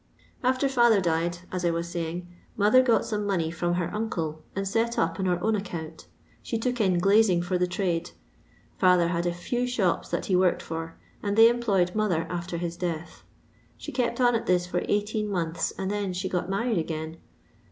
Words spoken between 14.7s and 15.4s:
eighteen